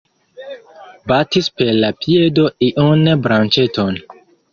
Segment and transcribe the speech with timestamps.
[1.11, 4.01] Batis per la piedo iun branĉeton.